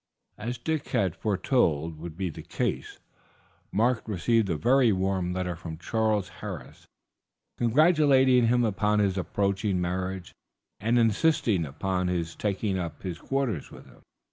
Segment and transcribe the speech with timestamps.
[0.39, 2.97] As Dick had foretold would be the case,
[3.71, 6.87] Mark received a very warm letter from Sir Charles Harris,
[7.59, 10.33] congratulating him upon his approaching marriage,
[10.79, 14.01] and insisting upon his taking up his quarters with him.